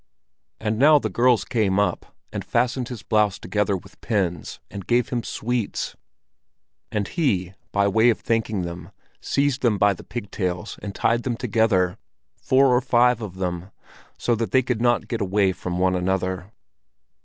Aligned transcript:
And 0.59 0.79
now 0.79 0.97
the 0.97 1.11
girls 1.11 1.45
came 1.45 1.77
up, 1.79 2.15
and 2.33 2.43
fastened 2.43 2.89
his 2.89 3.03
blouse 3.03 3.37
together 3.37 3.77
with 3.77 4.01
pins, 4.01 4.59
and 4.71 4.87
gave 4.87 5.09
him 5.09 5.21
sweets; 5.21 5.95
and 6.91 7.07
he, 7.07 7.53
by 7.71 7.87
way 7.87 8.09
of 8.09 8.19
thanking 8.19 8.63
them, 8.63 8.89
seized 9.21 9.61
them 9.61 9.77
by 9.77 9.93
their 9.93 10.01
pigtails 10.03 10.79
and 10.81 10.95
tied 10.95 11.21
them 11.21 11.37
together, 11.37 11.99
four 12.35 12.75
or 12.75 12.81
five 12.81 13.21
of 13.21 13.35
them, 13.35 13.69
so 14.17 14.33
that 14.33 14.49
they 14.49 14.63
could 14.63 14.81
not 14.81 15.07
get 15.07 15.21
away 15.21 15.51
from 15.51 15.77
one 15.77 15.93
another. 15.93 16.51